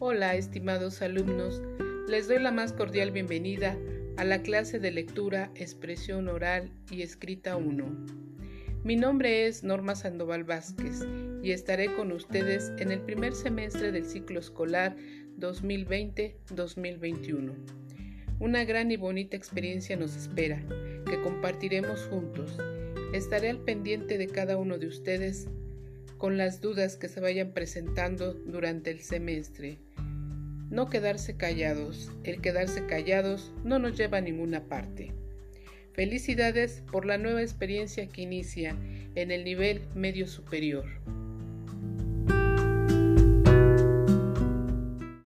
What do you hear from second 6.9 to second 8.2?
escrita 1.